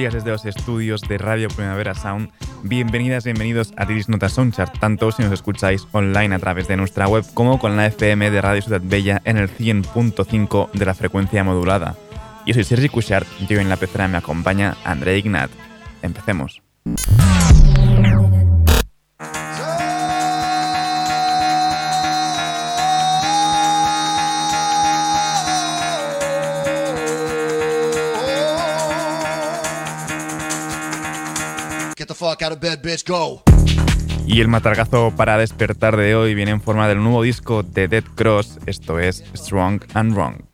Días 0.00 0.14
desde 0.14 0.30
los 0.30 0.46
estudios 0.46 1.02
de 1.02 1.18
Radio 1.18 1.48
Primavera 1.48 1.94
Sound. 1.94 2.30
Bienvenidas, 2.62 3.24
bienvenidos 3.24 3.74
a 3.76 3.84
Tiris 3.84 4.08
Nota 4.08 4.30
Soundchart, 4.30 4.78
tanto 4.78 5.12
si 5.12 5.22
nos 5.22 5.30
escucháis 5.30 5.86
online 5.92 6.34
a 6.34 6.38
través 6.38 6.68
de 6.68 6.78
nuestra 6.78 7.06
web 7.06 7.22
como 7.34 7.58
con 7.58 7.76
la 7.76 7.84
FM 7.84 8.30
de 8.30 8.40
Radio 8.40 8.62
Ciudad 8.62 8.80
Bella 8.82 9.20
en 9.26 9.36
el 9.36 9.50
100.5 9.50 10.70
de 10.72 10.86
la 10.86 10.94
frecuencia 10.94 11.44
modulada. 11.44 11.96
Yo 12.46 12.54
soy 12.54 12.64
Sergi 12.64 12.88
Cushart 12.88 13.28
y 13.46 13.52
hoy 13.52 13.60
en 13.60 13.68
la 13.68 13.76
pecera 13.76 14.08
me 14.08 14.16
acompaña 14.16 14.74
André 14.84 15.18
Ignat. 15.18 15.50
Empecemos. 16.00 16.62
Y 34.26 34.40
el 34.40 34.48
matargazo 34.48 35.12
para 35.16 35.38
despertar 35.38 35.96
de 35.96 36.14
hoy 36.14 36.34
viene 36.34 36.50
en 36.50 36.60
forma 36.60 36.86
del 36.86 37.02
nuevo 37.02 37.22
disco 37.22 37.62
de 37.62 37.88
Dead 37.88 38.04
Cross, 38.14 38.58
esto 38.66 38.98
es 38.98 39.24
Strong 39.34 39.82
and 39.94 40.14
Wrong. 40.14 40.49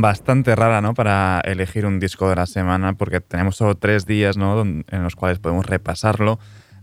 Bastante 0.00 0.54
rara, 0.54 0.80
¿no? 0.80 0.94
Para 0.94 1.40
elegir 1.44 1.86
un 1.86 2.00
disco 2.00 2.28
de 2.28 2.36
la 2.36 2.46
semana, 2.46 2.94
porque 2.94 3.20
tenemos 3.20 3.56
solo 3.56 3.76
tres 3.76 4.06
días, 4.06 4.36
¿no? 4.36 4.60
En 4.60 5.02
los 5.02 5.16
cuales 5.16 5.38
podemos 5.38 5.66
repasarlo. 5.66 6.38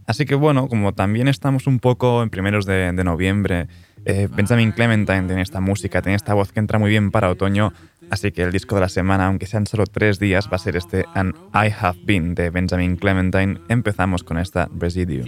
Así 0.08 0.26
que 0.26 0.36
bueno, 0.36 0.68
como 0.68 0.94
también 0.94 1.28
estamos 1.28 1.66
un 1.68 1.80
poco 1.80 2.22
en 2.22 2.30
primeros 2.30 2.66
de, 2.66 2.92
noviembre, 3.04 3.68
eh, 4.06 4.28
Benjamin 4.32 4.72
Clementine 4.72 5.24
tiene 5.24 5.42
esta 5.42 5.62
música, 5.62 6.02
tiene 6.02 6.16
esta 6.16 6.36
voz 6.36 6.52
que 6.52 6.60
entra 6.60 6.78
muy 6.78 6.92
bien 6.92 7.10
para 7.10 7.30
otoño, 7.30 7.74
así 8.12 8.32
que 8.32 8.44
el 8.44 8.52
disco 8.52 8.76
de 8.76 8.82
la 8.82 8.90
semana, 8.90 9.26
aunque 9.26 9.48
sean 9.48 9.66
solo 9.66 9.86
tres 9.88 10.20
días, 10.20 10.48
va 10.48 10.58
a 10.58 10.60
ser 10.60 10.76
este 10.76 11.06
And 11.16 11.34
I 11.56 11.74
Have 11.80 12.00
Been 12.04 12.36
de 12.36 12.52
Benjamin 12.52 12.98
Clementine. 12.98 13.60
Empezamos 13.68 14.24
con 14.24 14.38
esta 14.38 14.70
Residue. 14.78 15.24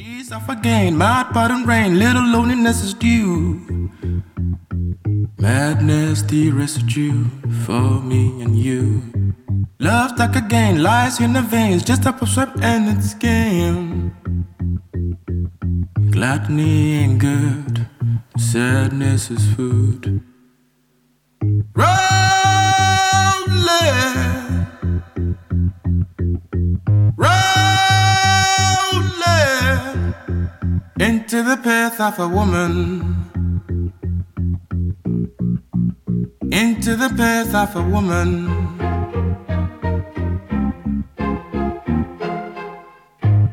Madness, 5.47 6.23
the 6.23 6.51
residue 6.51 7.23
for 7.63 8.01
me 8.01 8.41
and 8.41 8.53
you. 8.59 9.01
Love 9.79 10.19
like 10.19 10.35
a 10.35 10.41
game, 10.41 10.79
lies 10.79 11.21
in 11.21 11.31
the 11.31 11.41
veins, 11.41 11.83
just 11.83 12.05
a 12.05 12.13
swept 12.27 12.59
and 12.61 12.89
it's 12.89 13.13
game. 13.13 14.11
Gluttony 16.11 16.97
ain't 16.97 17.19
good, 17.19 17.87
sadness 18.37 19.31
is 19.31 19.47
food. 19.55 20.21
Rolling 21.73 21.87
rolling 27.15 28.03
into 30.99 31.41
the 31.41 31.57
path 31.63 32.01
of 32.01 32.19
a 32.19 32.27
woman. 32.27 33.36
Into 36.51 36.95
the 36.95 37.09
path 37.09 37.53
of 37.53 37.75
a 37.75 37.89
woman. 37.89 38.45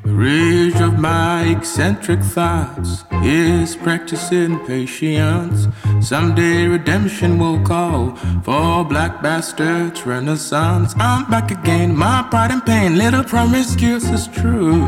The 0.05 0.12
rage 0.12 0.81
of 0.81 0.99
my 0.99 1.44
eccentric 1.44 2.20
thoughts 2.20 3.05
is 3.23 3.75
practicing 3.76 4.58
patience. 4.67 5.67
Someday 6.00 6.67
redemption 6.67 7.38
will 7.38 7.61
call 7.64 8.14
for 8.44 8.85
black 8.85 9.23
bastards 9.23 10.06
renaissance. 10.06 10.94
I'm 10.99 11.29
back 11.31 11.50
again, 11.50 11.97
my 11.97 12.26
pride 12.31 12.52
and 12.52 12.64
pain, 12.64 12.97
little 12.97 13.25
promiscuous 13.25 14.05
is 14.11 14.29
true. 14.29 14.87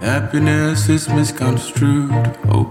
Happiness 0.00 0.88
is 0.88 1.08
misconstrued. 1.08 2.36
Oh 2.48 2.64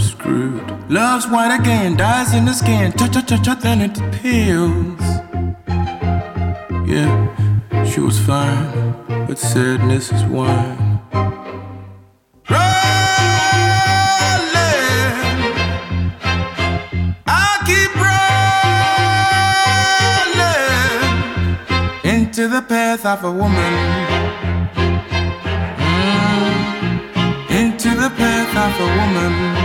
Screwed. 0.00 0.90
Love's 0.90 1.26
white 1.28 1.54
again, 1.60 1.96
dies 1.96 2.34
in 2.34 2.44
the 2.46 2.52
skin. 2.54 2.92
Cha 2.92 3.06
cha 3.08 3.20
cha 3.20 3.36
cha, 3.42 3.54
then 3.54 3.80
it 3.82 3.94
peels. 4.12 5.00
Yeah, 6.88 7.84
she 7.84 8.00
was 8.00 8.18
fine, 8.18 8.94
but 9.26 9.38
sadness 9.38 10.10
is 10.12 10.24
wine. 10.24 10.98
Into 22.02 22.48
the 22.48 22.62
path 22.62 23.04
of 23.04 23.24
a 23.24 23.30
woman. 23.30 23.72
Mm, 25.76 27.50
into 27.50 27.90
the 27.90 28.10
path 28.10 28.56
of 28.64 28.80
a 28.80 28.88
woman. 28.98 29.59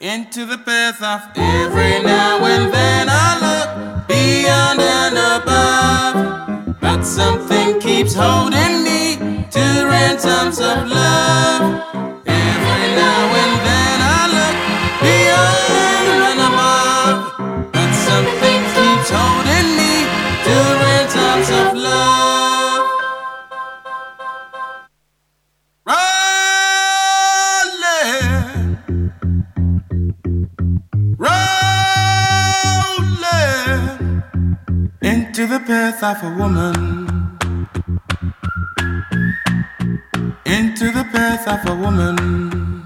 Into 0.00 0.44
the 0.44 0.58
path 0.58 1.02
of 1.02 1.30
every 1.36 2.02
now 2.02 2.44
and 2.44 2.72
then 2.72 3.08
I 3.08 3.32
look 3.40 4.06
beyond 4.06 4.80
and 4.80 5.16
above, 5.42 6.80
but 6.80 7.02
something 7.02 7.80
keeps 7.80 8.12
holding 8.14 8.84
me 8.84 9.46
to 9.50 9.86
ransoms 9.88 10.60
of 10.60 10.86
love. 10.88 12.15
Path 35.66 36.02
of 36.02 36.22
a 36.22 36.30
woman. 36.36 37.36
Into 40.44 40.92
the 40.92 41.04
path 41.12 41.48
of 41.48 41.66
a 41.66 41.74
woman. 41.74 42.82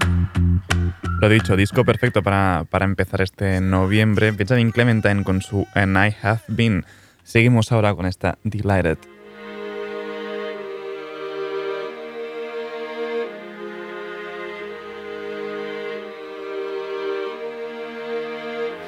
Lo 1.21 1.29
dicho, 1.29 1.55
disco 1.55 1.85
perfecto 1.85 2.23
para, 2.23 2.65
para 2.69 2.85
empezar 2.85 3.21
este 3.21 3.61
noviembre. 3.61 4.31
Benjamin 4.31 4.71
Clementine 4.71 5.23
con 5.23 5.41
su 5.41 5.67
And 5.75 5.95
I 5.95 6.15
Have 6.23 6.41
Been. 6.47 6.83
Seguimos 7.23 7.71
ahora 7.71 7.93
con 7.93 8.07
esta 8.07 8.39
Delighted. 8.43 8.97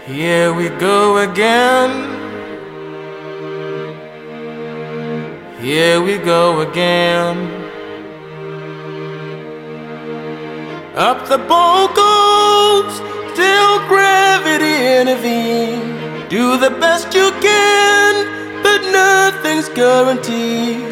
Here 0.08 0.52
we 0.52 0.70
go 0.80 1.20
again. 1.20 2.23
Here 5.64 6.02
we 6.02 6.18
go 6.18 6.60
again. 6.60 7.38
Up 10.94 11.26
the 11.30 11.38
boat 11.38 11.96
goes, 11.96 13.00
gravity 13.88 14.76
intervene. 15.00 16.28
Do 16.28 16.58
the 16.58 16.70
best 16.70 17.14
you 17.14 17.32
can, 17.40 18.14
but 18.62 18.82
nothing's 18.92 19.70
guaranteed. 19.70 20.84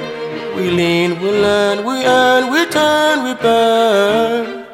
We 0.56 0.72
lean, 0.72 1.20
we 1.20 1.32
learn, 1.32 1.84
we 1.84 2.06
earn, 2.06 2.50
we 2.54 2.66
turn, 2.68 3.26
we 3.26 3.34
burn. 3.34 4.66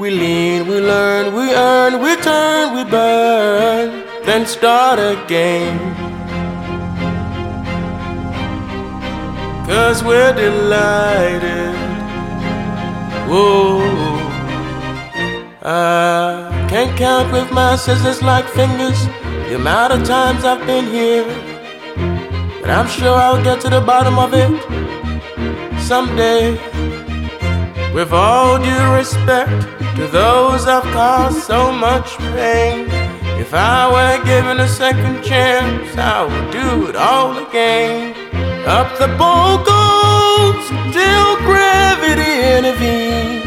We 0.00 0.10
lean, 0.10 0.66
we 0.66 0.80
learn, 0.80 1.32
we 1.32 1.54
earn, 1.54 2.02
we 2.02 2.16
turn, 2.16 2.74
we 2.74 2.82
burn. 2.90 4.04
Then 4.24 4.46
start 4.46 4.98
again. 4.98 6.13
Cause 9.66 10.04
we're 10.04 10.34
delighted. 10.34 11.74
Whoa. 13.26 13.80
I 15.62 16.66
can't 16.68 16.94
count 16.98 17.32
with 17.32 17.50
my 17.50 17.74
scissors 17.76 18.22
like 18.22 18.46
fingers 18.46 19.06
the 19.48 19.54
amount 19.56 19.94
of 19.94 20.04
times 20.06 20.44
I've 20.44 20.66
been 20.66 20.84
here. 20.84 21.24
But 22.60 22.68
I'm 22.68 22.86
sure 22.88 23.16
I'll 23.16 23.42
get 23.42 23.62
to 23.62 23.70
the 23.70 23.80
bottom 23.80 24.18
of 24.18 24.34
it 24.34 24.52
someday. 25.80 26.52
With 27.94 28.12
all 28.12 28.58
due 28.58 28.92
respect 28.92 29.50
to 29.96 30.06
those 30.08 30.66
I've 30.66 30.84
caused 30.92 31.42
so 31.42 31.72
much 31.72 32.18
pain. 32.18 32.86
If 33.40 33.54
I 33.54 33.90
were 33.90 34.24
given 34.24 34.60
a 34.60 34.68
second 34.68 35.22
chance, 35.22 35.96
I 35.96 36.24
would 36.24 36.52
do 36.52 36.88
it 36.88 36.96
all 36.96 37.38
again. 37.46 38.23
Up 38.66 38.96
the 38.98 39.08
boat 39.18 39.66
goes 39.66 40.68
till 40.94 41.36
gravity 41.44 42.32
intervenes. 42.56 43.44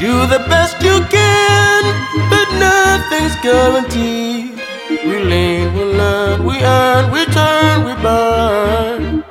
Do 0.00 0.26
the 0.26 0.42
best 0.48 0.82
you 0.82 1.04
can, 1.10 1.82
but 2.30 2.48
nothing's 2.58 3.36
guaranteed. 3.42 4.58
We 4.88 5.22
lean, 5.22 5.74
we 5.74 5.84
learn, 5.84 6.46
we 6.46 6.56
earn, 6.64 7.12
we 7.12 7.26
turn, 7.26 7.84
we 7.84 7.94
burn. 8.02 9.24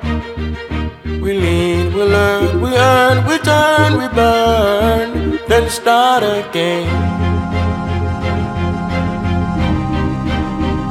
We 1.20 1.32
lean, 1.32 1.92
we 1.92 2.02
learn, 2.04 2.60
we 2.60 2.76
earn, 2.76 3.26
we 3.26 3.38
turn, 3.38 3.98
we 3.98 4.06
burn. 4.14 5.40
Then 5.48 5.68
start 5.68 6.22
again. 6.22 6.86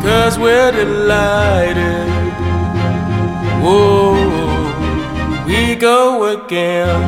Cause 0.03 0.38
we're 0.38 0.73
delighted. 0.73 2.12
Whoa 3.63 4.53
we 5.53 5.75
go 5.75 6.25
again. 6.36 7.01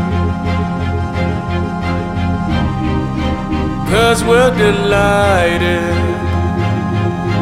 Cause 3.90 4.24
we're 4.24 4.54
delighted. 4.58 5.96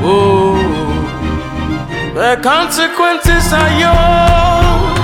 Oh, 0.06 0.60
The 2.14 2.34
consequences 2.44 3.46
are 3.62 3.74
yours, 3.84 5.00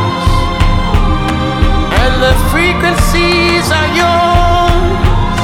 and 2.02 2.14
the 2.26 2.34
frequencies 2.54 3.66
are 3.80 3.92
yours. 4.02 5.40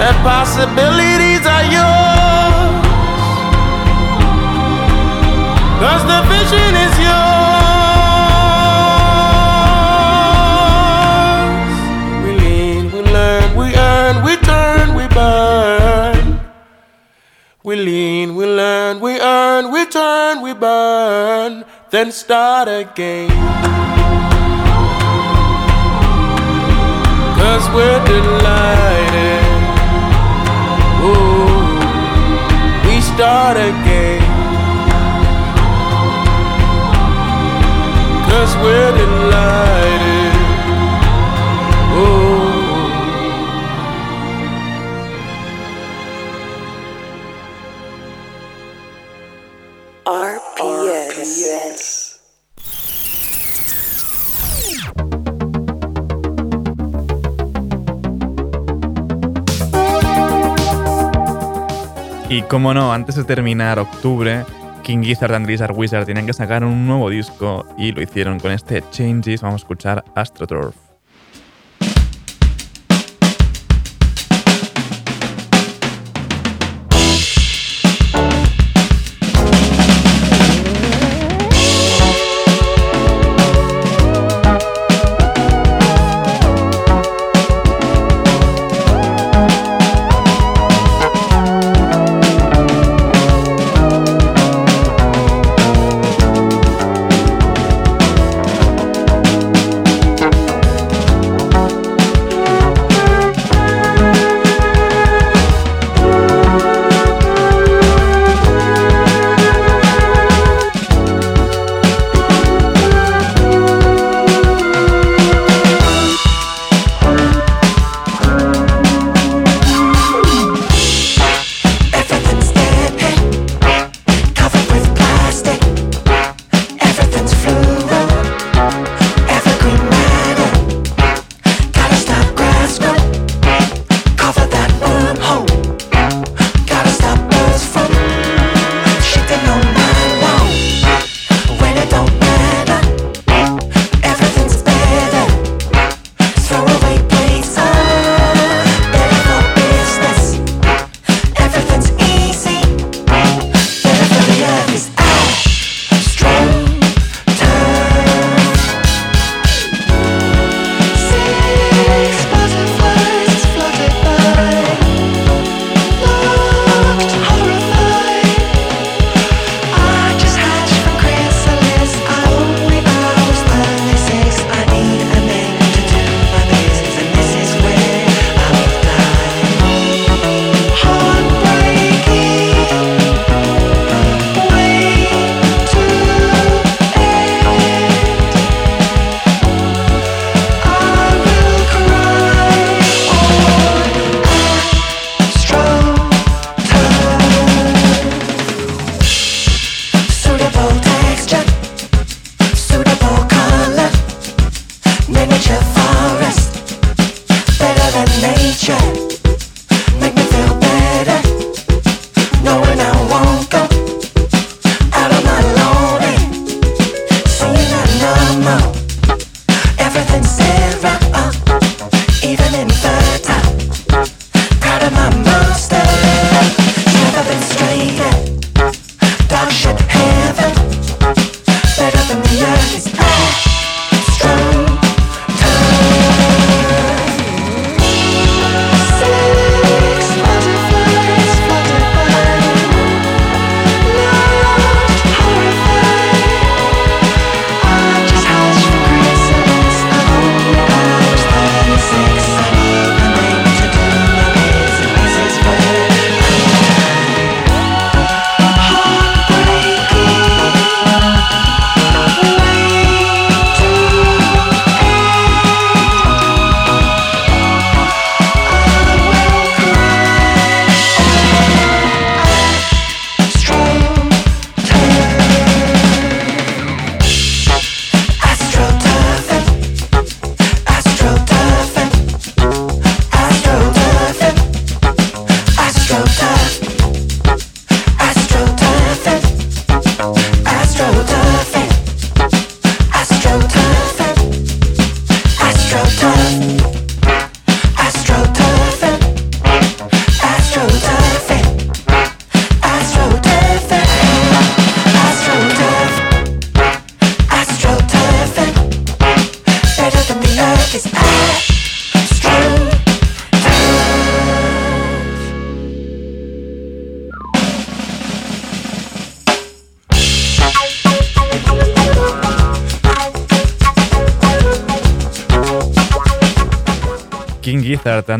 The 0.00 0.12
possibilities 0.30 1.44
are 1.56 1.66
yours, 1.76 2.03
cause 5.84 6.04
the 6.12 6.20
vision 6.32 6.72
is 6.86 6.94
yours. 7.08 7.34
We 12.24 12.30
lean, 12.44 12.84
we 12.94 13.00
learn, 13.16 13.46
we 13.60 13.66
earn, 13.76 14.14
we 14.24 14.34
turn, 14.50 14.94
we 14.98 15.06
burn. 15.08 16.40
We 17.62 17.76
lean, 17.76 18.34
we 18.34 18.46
learn, 18.46 18.98
we 19.00 19.20
earn, 19.20 19.72
we 19.74 19.84
turn, 19.84 20.40
we 20.40 20.54
burn, 20.54 21.64
then 21.90 22.12
start 22.12 22.68
again. 22.68 23.28
Cause 27.40 27.64
we're 27.76 28.02
delighted. 28.14 29.44
Ooh, 31.08 31.76
we 32.86 32.94
start 33.02 33.58
again. 33.58 34.23
RPS. 50.06 52.20
Y 62.28 62.42
como 62.42 62.74
no, 62.74 62.92
antes 62.92 63.14
de 63.14 63.22
terminar 63.22 63.78
octubre, 63.78 64.44
King 64.84 65.02
Gizzard 65.02 65.34
and 65.34 65.46
Lizard 65.46 65.74
Wizard 65.74 66.04
tenían 66.04 66.26
que 66.26 66.34
sacar 66.34 66.62
un 66.62 66.86
nuevo 66.86 67.08
disco 67.08 67.66
y 67.78 67.92
lo 67.92 68.02
hicieron 68.02 68.38
con 68.38 68.52
este 68.52 68.84
Changes. 68.90 69.40
Vamos 69.40 69.62
a 69.62 69.64
escuchar 69.64 70.04
Astroturf. 70.14 70.83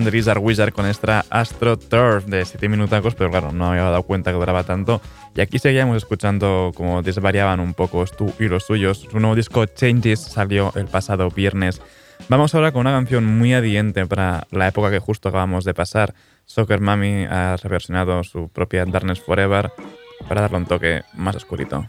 And 0.04 0.12
Lizard 0.12 0.38
Wizard 0.38 0.72
con 0.72 0.84
esta 0.86 1.24
Astro 1.30 1.78
Turf 1.78 2.26
de 2.26 2.44
7 2.44 2.68
minutacos, 2.68 3.14
pero 3.14 3.30
claro, 3.30 3.52
no 3.52 3.70
había 3.70 3.84
dado 3.84 4.02
cuenta 4.02 4.32
que 4.32 4.36
duraba 4.36 4.64
tanto. 4.64 5.00
Y 5.34 5.40
aquí 5.40 5.58
seguíamos 5.58 5.96
escuchando 5.96 6.72
como 6.74 7.00
desvariaban 7.00 7.58
un 7.58 7.72
poco 7.72 8.04
tú 8.06 8.30
y 8.38 8.48
los 8.48 8.64
suyos. 8.64 9.06
Su 9.10 9.18
nuevo 9.18 9.34
disco 9.34 9.64
Changes 9.64 10.20
salió 10.20 10.72
el 10.74 10.86
pasado 10.88 11.30
viernes. 11.30 11.80
Vamos 12.28 12.54
ahora 12.54 12.72
con 12.72 12.80
una 12.80 12.92
canción 12.92 13.24
muy 13.24 13.54
adiente 13.54 14.04
para 14.06 14.46
la 14.50 14.68
época 14.68 14.90
que 14.90 14.98
justo 14.98 15.30
acabamos 15.30 15.64
de 15.64 15.72
pasar. 15.72 16.14
Soccer 16.44 16.80
Mami 16.80 17.24
ha 17.24 17.56
reversionado 17.62 18.22
su 18.24 18.48
propia 18.48 18.84
Darkness 18.84 19.20
Forever 19.20 19.72
para 20.28 20.42
darle 20.42 20.58
un 20.58 20.66
toque 20.66 21.02
más 21.14 21.36
oscurito. 21.36 21.86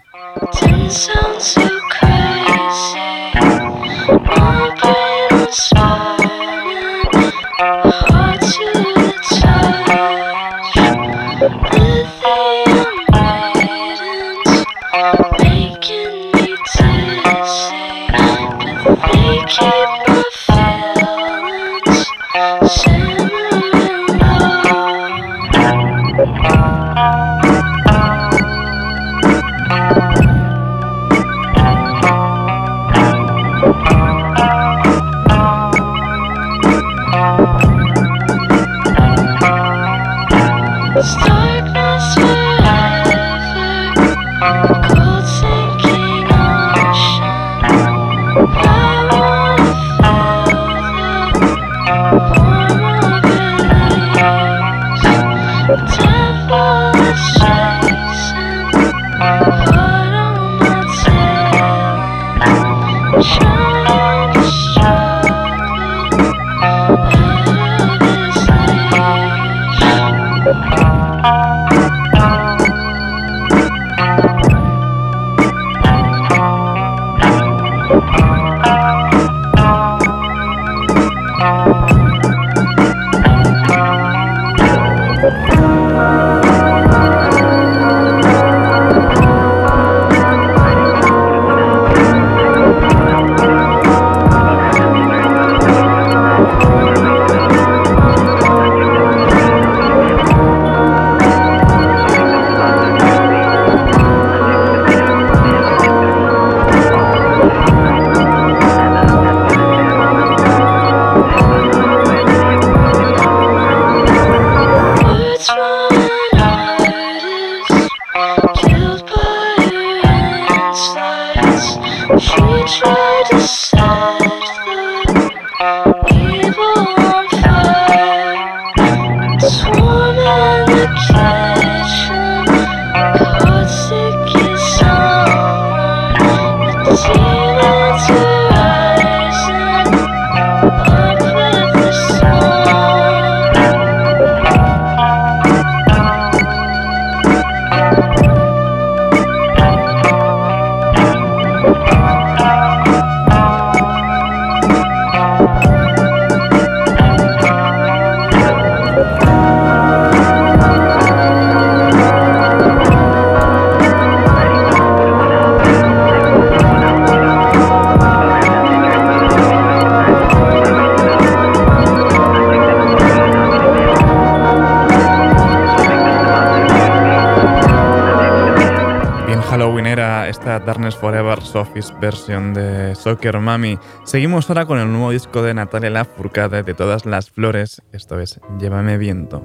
Sophie's 181.56 181.94
versión 182.02 182.54
de 182.54 182.96
Soccer 182.96 183.40
Mami. 183.40 183.80
Seguimos 184.04 184.50
ahora 184.50 184.66
con 184.66 184.78
el 184.78 184.92
nuevo 184.92 185.12
disco 185.12 185.42
de 185.42 185.54
Natalia 185.54 185.90
Lafourcade 185.90 186.64
de 186.64 186.74
todas 186.74 187.06
las 187.06 187.30
flores. 187.30 187.82
Esto 187.94 188.20
es 188.20 188.42
Llévame 188.60 188.98
viento. 188.98 189.42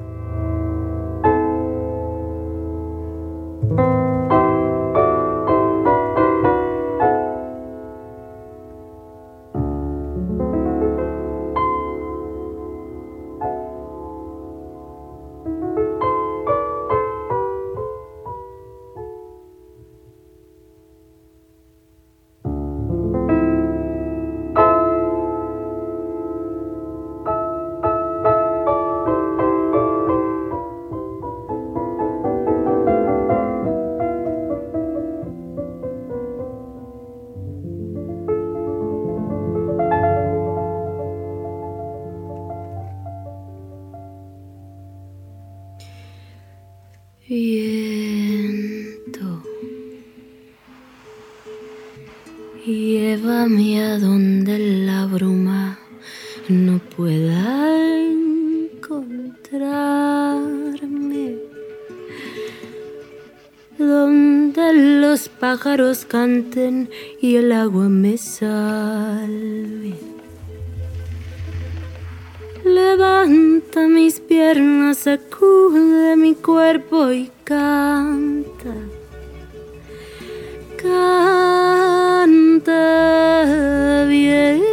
Los 63.81 65.29
pájaros 65.29 66.05
canten 66.05 66.91
y 67.21 67.37
el 67.37 67.51
agua 67.53 67.89
me 67.89 68.19
salve. 68.19 69.95
Levanta 72.65 73.89
mis 73.89 74.21
piernas, 74.21 74.99
sacude 74.99 76.15
mi 76.17 76.35
cuerpo 76.35 77.11
y 77.11 77.31
canta. 77.43 78.75
Canta 80.77 82.21
viento, 84.09 84.70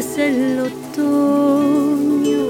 ves 0.00 0.18
el 0.18 0.58
otoño. 0.60 2.44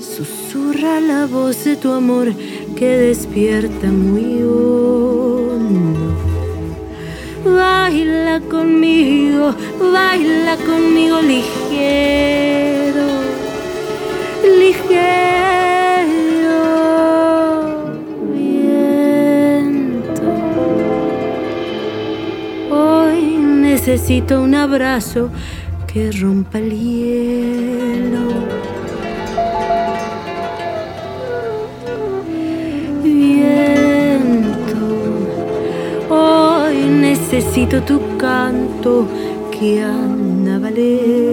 Susurra 0.00 0.98
la 1.00 1.26
voz 1.26 1.64
de 1.64 1.76
tu 1.76 1.92
amor 1.92 2.32
que 2.74 2.88
despierta 3.08 3.88
muy 3.88 4.42
hondo. 4.42 6.06
Baila 7.44 8.40
conmigo, 8.54 9.54
baila 9.92 10.56
conmigo 10.68 11.20
ligero, 11.20 13.06
ligero 14.60 15.47
necesito 23.88 24.42
un 24.42 24.54
abrazo 24.54 25.30
que 25.86 26.12
rompa 26.12 26.58
el 26.58 26.70
hielo. 26.78 28.28
necesito 37.00 37.82
tu 37.82 37.98
canto 38.18 39.06
que 39.50 39.82
anda 39.82 40.58
valer. 40.58 41.27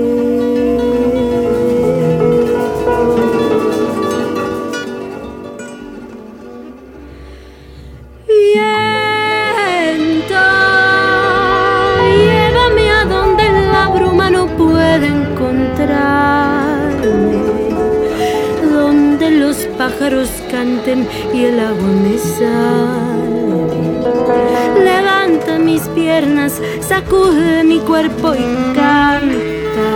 Pájaros 19.86 20.30
canten 20.50 21.08
y 21.32 21.46
el 21.46 21.60
agua 21.60 21.88
me 22.04 22.18
mis 25.64 25.84
piernas, 25.90 26.54
sacude 26.82 27.64
mi 27.64 27.78
cuerpo 27.80 28.34
y 28.34 28.46
canta, 28.74 29.92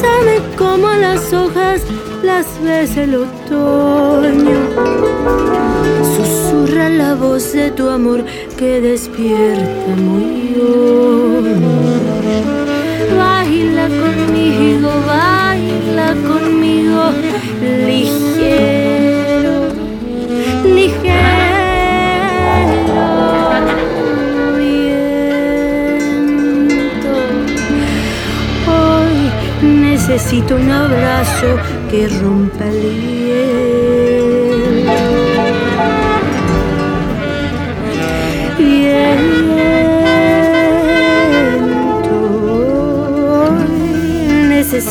sabe 0.02 0.34
como 0.58 0.88
las 0.92 1.32
hojas 1.32 1.80
las 2.22 2.46
ves 2.62 2.96
el 2.98 3.14
otoño. 3.14 4.58
Susurra 6.16 6.88
la 6.90 7.14
voz 7.14 7.52
de 7.52 7.70
tu 7.70 7.88
amor 7.88 8.24
que 8.56 8.80
despierta 8.80 9.96
muy 9.96 10.56
hondo 10.58 11.68
baila 13.16 13.86
conmigo, 13.88 14.90
baila 15.06 16.14
conmigo, 16.26 17.02
ligero, 17.86 19.56
ligero. 20.64 21.36
Hoy 28.66 29.16
necesito 29.62 30.56
un 30.56 30.70
abrazo 30.70 31.58
que 31.90 32.08
rompa 32.08 32.64
el 32.64 33.25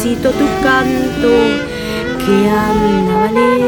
necesito 0.05 0.29
tu 0.29 0.45
canto 0.61 1.31
que 2.25 2.49
anda 2.49 3.31
Qué 3.33 3.64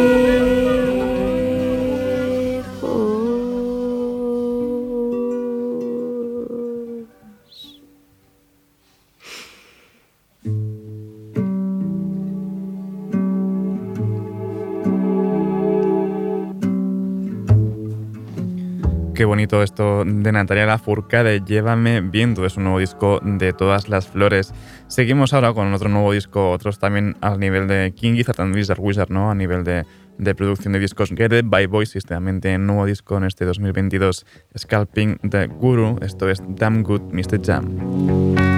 bonito 19.48 19.64
esto 19.64 20.04
de 20.04 20.32
Natalia 20.34 20.66
de 20.66 21.42
Llévame 21.46 22.02
viendo, 22.02 22.46
es 22.46 22.58
un 22.58 22.66
nuevo 22.66 22.80
disco 22.80 23.22
de 23.24 23.54
todas 23.54 23.88
las 23.88 24.06
flores. 24.06 24.54
Seguimos 24.88 25.34
ahora 25.34 25.54
con 25.54 25.74
otro 25.74 25.88
nuevo 25.88 26.12
disco, 26.12 26.52
otros 26.52 26.80
también 26.80 27.16
al 27.22 27.40
nivel 27.40 27.66
de 27.70 27.94
King 27.96 28.16
Gizzard 28.16 28.42
and 28.42 28.54
Wizard 28.54 28.80
Wizard, 28.82 29.10
¿no? 29.10 29.32
A 29.32 29.36
nivel 29.36 29.64
de, 29.64 29.86
de 30.18 30.36
producción 30.36 30.74
de 30.74 30.80
discos. 30.80 31.12
Get 31.16 31.32
It 31.32 31.46
by 31.46 31.66
Voices, 31.68 32.04
también 32.04 32.42
nuevo 32.66 32.86
disco 32.86 33.16
en 33.16 33.24
este 33.24 33.46
2022. 33.46 34.26
Scalping 34.58 35.18
the 35.30 35.48
Guru, 35.48 35.98
esto 36.02 36.30
es 36.30 36.42
Damn 36.46 36.84
Good 36.84 37.14
Mr. 37.14 37.40
Jam. 37.42 38.57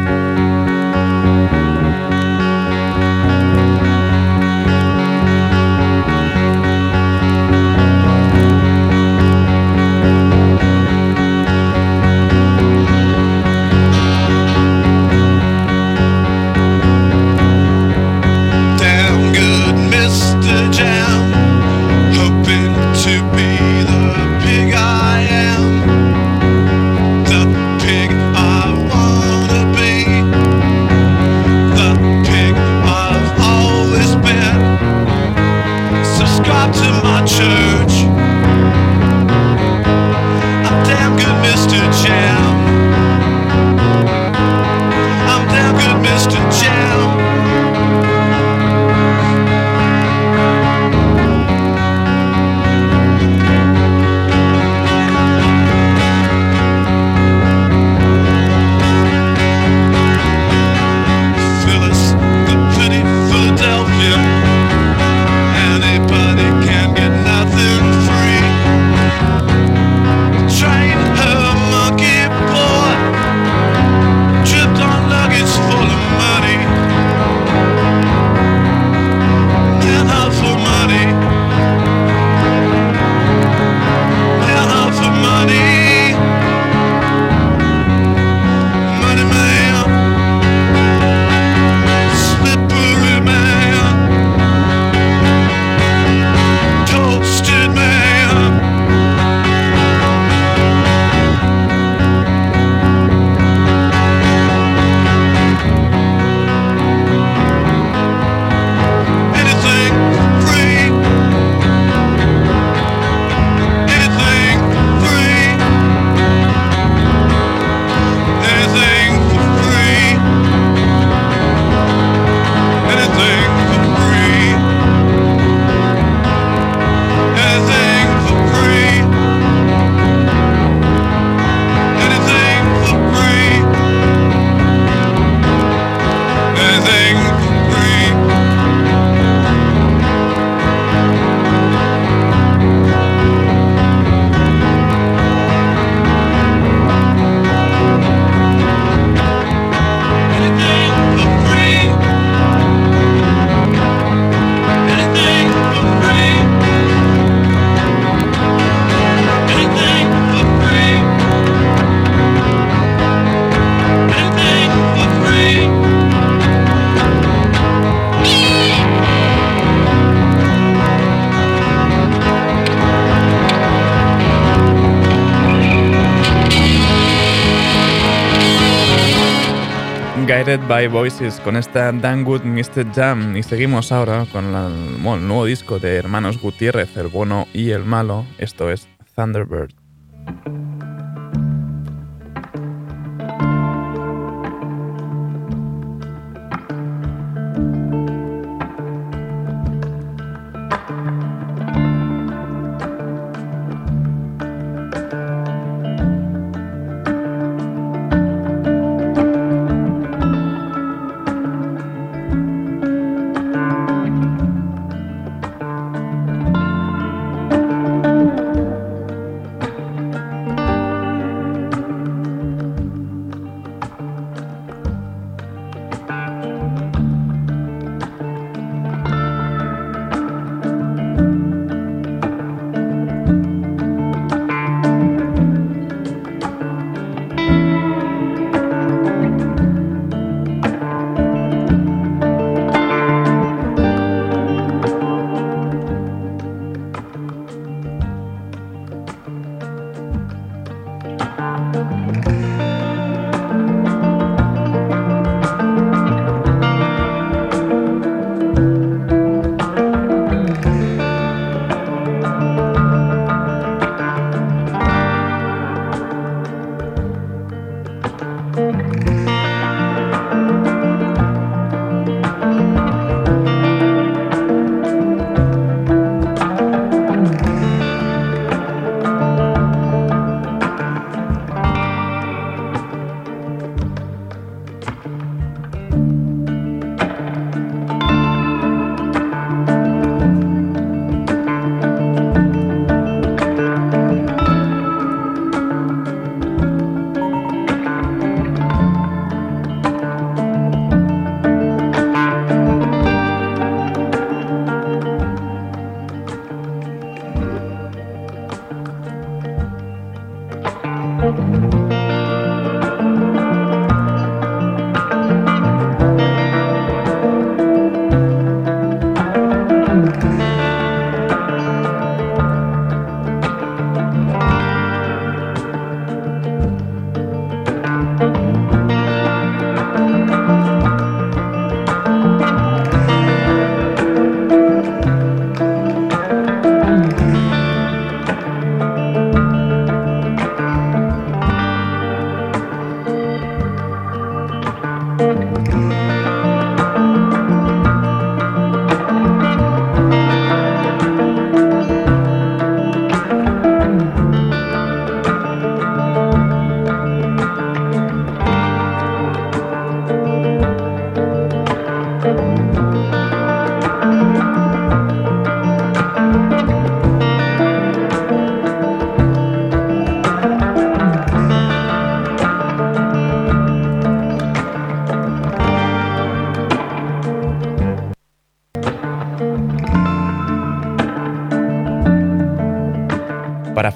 Voices 180.91 181.39
con 181.41 181.55
esta 181.55 181.91
Good 181.91 182.43
Mr. 182.43 182.91
Jam 182.93 183.37
y 183.37 183.43
seguimos 183.43 183.91
ahora 183.91 184.25
con 184.31 184.45
el 184.45 185.27
nuevo 185.27 185.45
disco 185.45 185.77
de 185.77 185.97
Hermanos 185.97 186.41
Gutiérrez, 186.41 186.97
el 186.97 187.07
bueno 187.07 187.47
y 187.53 187.71
el 187.71 187.85
malo, 187.85 188.25
esto 188.39 188.71
es 188.71 188.87
Thunderbird. 189.15 189.73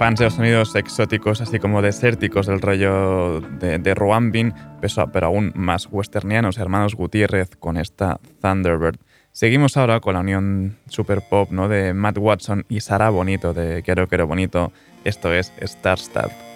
Fans 0.03 0.19
de 0.19 0.25
los 0.25 0.33
sonidos 0.33 0.75
exóticos, 0.75 1.39
así 1.39 1.59
como 1.59 1.81
desérticos 1.81 2.47
del 2.47 2.59
rollo 2.59 3.39
de, 3.39 3.79
de 3.79 3.95
Ruambin, 3.95 4.53
pero 5.13 5.27
aún 5.27 5.53
más 5.55 5.87
westernianos, 5.89 6.57
hermanos 6.57 6.95
Gutiérrez 6.95 7.55
con 7.55 7.77
esta 7.77 8.19
Thunderbird. 8.41 8.97
Seguimos 9.31 9.77
ahora 9.77 10.01
con 10.01 10.15
la 10.15 10.19
unión 10.19 10.75
super 10.89 11.21
pop 11.29 11.51
¿no? 11.51 11.69
de 11.69 11.93
Matt 11.93 12.17
Watson 12.17 12.65
y 12.67 12.81
Sara 12.81 13.11
Bonito 13.11 13.53
de 13.53 13.81
Quiero 13.81 14.09
Quiero 14.09 14.27
Bonito. 14.27 14.73
Esto 15.05 15.33
es 15.33 15.53
funk 15.81 16.52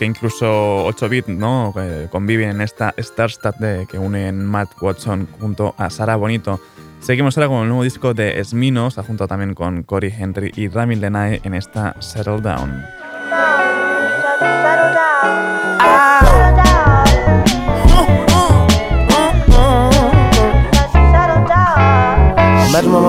e 0.00 0.06
incluso 0.06 0.86
8-bit, 0.86 1.28
¿no? 1.28 1.74
conviven 2.10 2.50
en 2.50 2.60
esta 2.60 2.94
Starstat 2.98 3.56
que 3.86 3.98
unen 3.98 4.44
Matt 4.44 4.70
Watson 4.80 5.28
junto 5.38 5.74
a 5.76 5.90
Sara 5.90 6.16
Bonito. 6.16 6.60
Seguimos 7.00 7.36
ahora 7.36 7.48
con 7.48 7.62
el 7.62 7.68
nuevo 7.68 7.82
disco 7.82 8.14
de 8.14 8.40
Esmino, 8.40 8.90
se 8.90 9.00
ha 9.00 9.04
juntado 9.04 9.28
también 9.28 9.54
con 9.54 9.82
Cory 9.82 10.12
Henry 10.16 10.52
y 10.54 10.68
Rami 10.68 10.96
Lenae 10.96 11.40
en 11.44 11.54
esta 11.54 11.96
Settle 12.00 12.40
Down. 12.40 12.84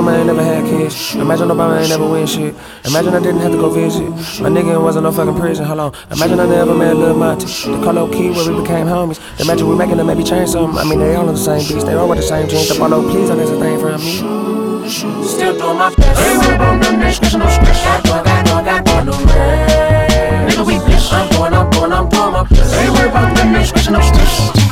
Mama 0.02 0.18
ain't 0.18 0.26
never 0.26 0.44
had 0.44 0.66
kids. 0.66 1.14
Imagine 1.14 1.50
Obama 1.50 1.80
ain't 1.80 1.90
never 1.90 2.10
win 2.10 2.26
shit. 2.26 2.56
Imagine 2.86 3.14
I 3.14 3.20
didn't 3.20 3.42
have 3.42 3.52
to 3.52 3.58
go 3.60 3.70
visit. 3.70 4.10
My 4.42 4.50
nigga 4.50 4.82
wasn't 4.82 5.04
no 5.04 5.12
fucking 5.12 5.36
prison. 5.36 5.64
Hold 5.64 5.80
on. 5.80 5.94
Imagine 6.10 6.40
I 6.40 6.48
never 6.48 6.74
met 6.74 6.96
Lil 6.96 7.14
Monty. 7.14 7.46
The 7.46 7.80
Carlo 7.84 8.12
Key 8.12 8.32
where 8.32 8.52
we 8.52 8.62
became 8.62 8.88
homies. 8.88 9.22
Imagine 9.40 9.70
we 9.70 9.76
making 9.76 9.98
them 9.98 10.08
maybe 10.08 10.24
change 10.24 10.50
something. 10.50 10.80
I 10.80 10.86
mean, 10.86 10.98
they 10.98 11.14
all 11.14 11.30
in 11.30 11.36
the 11.36 11.40
same 11.40 11.60
beats. 11.68 11.84
They 11.84 11.94
all 11.94 12.10
with 12.10 12.18
the 12.18 12.24
same 12.24 12.50
jeans. 12.50 12.68
The 12.70 12.78
Apollo, 12.78 13.12
please 13.12 13.30
don't 13.30 13.40
a 13.40 13.46
thing 13.46 13.80
from 13.80 14.02
me. 14.02 14.90
Still 14.90 15.54
doing 15.60 15.78
my 15.78 15.94
best. 15.94 16.20
Hey, 16.20 16.36
we're 16.36 16.66
on 16.66 16.80
the 16.80 16.92
next, 16.98 17.22
no 17.22 17.46
stress. 17.46 17.84
Got 17.86 18.04
to, 18.04 18.10
got 18.10 18.46
to, 18.46 18.66
got 18.66 18.86
to, 18.86 19.06
no 19.06 19.14
Nigga, 20.50 20.66
we 20.66 20.80
blessed. 20.80 21.14
I'm 21.14 21.30
going, 21.30 21.54
I'm 21.54 21.70
going, 21.70 21.94
I'm 21.94 22.10
doing 22.10 22.32
my 22.34 22.44
best. 22.50 22.74
Hey, 22.74 22.90
we're 22.90 23.12
on 23.14 23.36
the 23.36 23.44
next, 23.54 23.88
no 23.92 24.02
stress. 24.02 24.71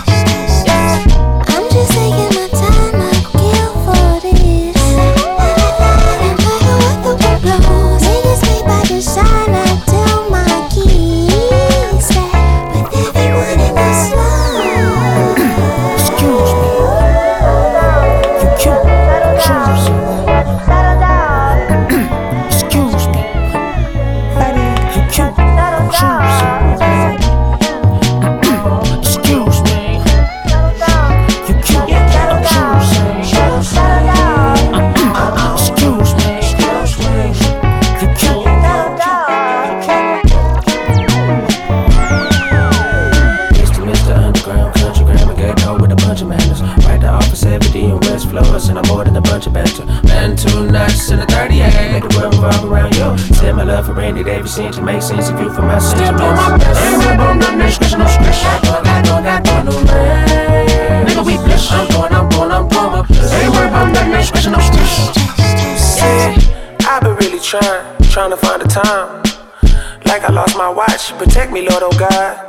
Protect 71.18 71.52
me, 71.52 71.68
Lord, 71.68 71.84
oh 71.84 71.92
God. 71.98 72.46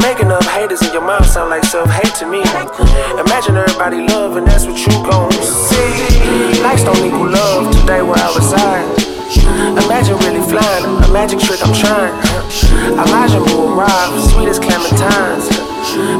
Making 0.00 0.30
up 0.30 0.44
haters 0.44 0.82
in 0.82 0.92
your 0.92 1.02
mind 1.02 1.26
sound 1.26 1.50
like 1.50 1.64
self-hate 1.64 2.14
to 2.20 2.26
me. 2.26 2.40
Imagine 3.18 3.56
everybody 3.56 4.06
love, 4.06 4.36
and 4.36 4.46
that's 4.46 4.66
what 4.66 4.78
you 4.78 4.92
gon' 5.04 5.32
see. 5.32 6.62
Likes 6.62 6.84
don't 6.84 6.96
equal 7.04 7.28
love 7.28 7.74
today 7.74 8.02
where 8.02 8.16
I 8.16 8.34
reside. 8.36 8.86
Imagine 9.84 10.16
really 10.18 10.40
flying, 10.48 10.84
a 11.04 11.08
magic 11.12 11.40
trick 11.40 11.60
I'm 11.62 11.74
trying. 11.74 12.14
Imagine 12.92 13.42
will 13.44 13.74
arrive, 13.74 14.14
sweet 14.30 14.48
as 14.48 14.58
clementines. 14.60 15.50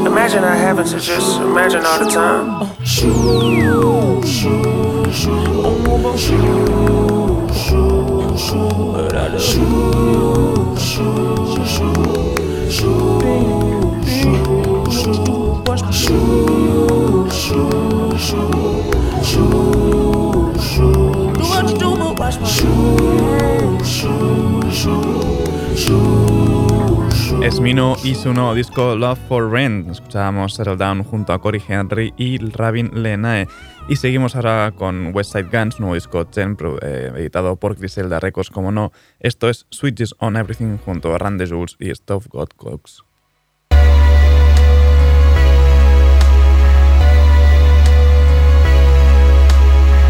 Imagine 0.05 0.43
I 0.43 0.55
having 0.55 0.85
to 0.85 0.99
just 0.99 1.39
imagine 1.39 1.85
all 1.85 1.99
the 1.99 2.09
time. 2.09 2.67
Esmino 27.43 27.95
y 28.03 28.15
su 28.15 28.33
nuevo 28.33 28.53
disco 28.53 28.95
Love 28.95 29.19
for 29.27 29.49
Rent. 29.51 29.89
Escuchábamos 29.89 30.53
Settle 30.55 30.75
Down 30.75 31.03
junto 31.03 31.33
a 31.33 31.39
Cory 31.39 31.61
Henry 31.67 32.13
y 32.17 32.37
Rabin 32.39 32.91
Lenae. 32.93 33.47
Y 33.89 33.95
seguimos 33.95 34.35
ahora 34.35 34.73
con 34.75 35.15
West 35.15 35.31
Side 35.31 35.47
Guns, 35.49 35.79
nuevo 35.79 35.95
disco 35.95 36.27
Ten, 36.27 36.57
eh, 36.81 37.09
editado 37.15 37.55
por 37.55 37.77
Griselda 37.77 38.19
Records, 38.19 38.49
como 38.49 38.69
no. 38.69 38.91
Esto 39.21 39.47
es 39.47 39.65
Switches 39.69 40.13
on 40.19 40.35
Everything 40.35 40.77
junto 40.77 41.15
a 41.15 41.17
Randy 41.17 41.47
Jules 41.47 41.77
y 41.79 41.95
Stuff 41.95 42.27
God 42.27 42.49
Cooks. 42.57 43.06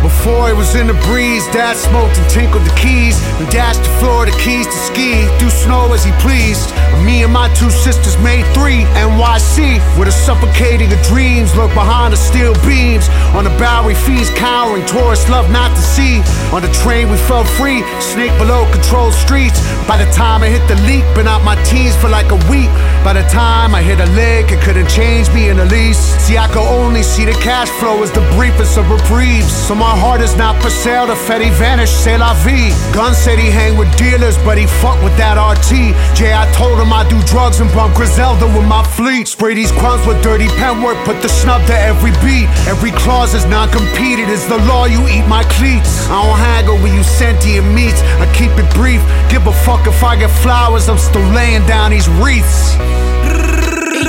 Before 0.08 0.49
it 0.49 0.55
was 0.55 0.74
in 0.74 0.88
the 0.88 0.95
breeze, 1.03 1.43
Dad 1.51 1.76
smoked 1.76 2.16
and 2.16 2.30
tinkled 2.32 2.64
the 2.64 2.72
keys 2.80 3.20
and 3.43 3.47
dashed 3.51 3.84
to 3.84 3.91
Florida 3.99 4.32
keys 4.39 4.66
to 4.66 4.80
ski 4.88 5.28
through 5.36 5.51
snow 5.51 5.91
as 5.91 6.05
he 6.05 6.16
pleased. 6.24 6.72
Me 7.03 7.24
and 7.28 7.34
my 7.34 7.51
two 7.60 7.70
sisters 7.70 8.16
made 8.24 8.47
three 8.55 8.88
NYC 8.95 9.84
with 9.99 10.08
a 10.08 10.16
suffocating 10.16 10.88
of 10.95 11.01
dreams 11.03 11.51
lurk 11.60 11.74
behind 11.76 12.14
the 12.14 12.18
steel 12.18 12.55
beams. 12.64 13.12
On 13.36 13.43
the 13.43 13.51
Bowery 13.60 13.95
fees 13.95 14.32
cowering, 14.39 14.86
tourists 14.86 15.28
love 15.28 15.51
not 15.51 15.76
to 15.76 15.84
see. 15.84 16.24
On 16.55 16.62
the 16.62 16.72
train 16.72 17.12
we 17.12 17.18
felt 17.28 17.47
free, 17.60 17.84
snake 17.99 18.32
below 18.39 18.64
controlled 18.72 19.14
streets. 19.14 19.60
By 19.91 19.99
the 19.99 20.10
time 20.16 20.41
I 20.41 20.47
hit 20.47 20.64
the 20.72 20.80
leak, 20.88 21.03
been 21.20 21.28
out 21.28 21.43
my 21.43 21.60
teens 21.68 21.97
for 21.97 22.08
like 22.08 22.32
a 22.32 22.39
week. 22.47 22.72
By 23.03 23.12
the 23.12 23.28
time 23.28 23.76
I 23.76 23.82
hit 23.82 23.99
a 23.99 24.10
leg, 24.16 24.51
it 24.51 24.64
couldn't 24.64 24.88
change 24.88 25.28
me 25.36 25.49
in 25.49 25.58
the 25.58 25.66
least. 25.66 25.99
See, 26.24 26.38
I 26.38 26.47
could 26.47 26.64
only 26.64 27.03
see 27.03 27.26
the 27.26 27.38
cash 27.43 27.70
flow 27.80 28.03
as 28.03 28.12
the 28.12 28.24
briefest 28.39 28.78
of 28.78 28.89
reprieves. 28.89 29.51
So 29.51 29.76
my 29.76 29.97
heart 29.98 30.22
is 30.22 30.36
not 30.36 30.62
for 30.62 30.70
sale, 30.70 31.08
the 31.08 31.16
Fetty 31.16 31.50
vanished, 31.58 31.93
c'est 32.04 32.18
la 32.18 32.34
vie. 32.45 32.72
Gun 32.93 33.14
said 33.14 33.39
he 33.39 33.50
hang 33.50 33.78
with 33.78 33.89
dealers, 33.98 34.38
but 34.45 34.58
he 34.58 34.66
fuck 34.82 35.02
with 35.04 35.16
that 35.18 35.36
RT. 35.38 35.93
Jay, 36.16 36.34
I 36.34 36.45
told 36.54 36.80
him 36.80 36.93
I 36.93 37.08
do 37.10 37.18
drugs 37.26 37.60
and 37.60 37.70
bump 37.74 37.95
Griselda 37.95 38.45
with 38.48 38.68
my 38.68 38.84
fleet. 38.95 39.28
Spray 39.28 39.54
these 39.56 39.72
crumbs 39.72 40.06
with 40.06 40.22
dirty 40.22 40.48
pen 40.60 40.82
work, 40.82 40.98
put 41.06 41.22
the 41.22 41.30
snub 41.30 41.66
to 41.68 41.76
every 41.76 42.12
beat. 42.24 42.48
Every 42.68 42.91
clause 42.91 43.34
is 43.34 43.45
non 43.45 43.70
competed, 43.70 44.30
is 44.30 44.45
the 44.48 44.58
law, 44.70 44.86
you 44.86 45.02
eat 45.08 45.26
my 45.28 45.43
cleats. 45.58 46.08
I 46.10 46.22
don't 46.22 46.38
haggle 46.38 46.78
with 46.82 46.93
you 46.93 47.04
sentient 47.04 47.68
meats, 47.74 48.02
I 48.22 48.26
keep 48.34 48.52
it 48.58 48.70
brief. 48.74 49.02
Give 49.30 49.45
a 49.48 49.54
fuck 49.66 49.88
if 49.88 50.04
I 50.04 50.16
get 50.16 50.32
flowers, 50.43 50.89
I'm 50.89 50.98
still 50.98 51.28
laying 51.34 51.66
down 51.66 51.91
these 51.91 52.08
wreaths. 52.22 52.76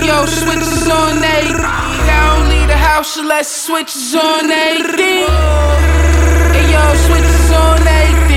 Yo, 0.05 0.27
switches 0.27 0.87
on 0.89 1.19
don't 1.19 1.21
leave 1.21 2.38
the 2.69 2.77
house 2.77 3.17
unless 3.17 3.49
switches 3.51 4.15
on 4.15 4.51
ad. 4.51 5.01
Eh? 5.01 5.27
Hey 6.53 6.73
yo, 6.73 6.95
switches 7.07 7.51
on 7.51 7.89
ad. 7.89 8.23
Eh? 8.23 8.28